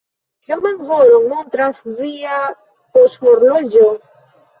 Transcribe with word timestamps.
Kioman 0.45 0.79
horon 0.91 1.27
montras 1.33 1.81
via 1.99 2.39
poŝhorloĝo? 2.95 3.93